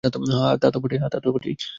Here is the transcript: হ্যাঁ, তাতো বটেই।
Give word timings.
হ্যাঁ, 0.03 1.09
তাতো 1.11 1.29
বটেই। 1.33 1.55